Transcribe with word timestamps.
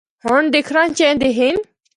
ہور 0.23 0.41
دکھنڑا 0.53 0.83
چہندے 0.97 1.29
ہن۔ 1.37 1.55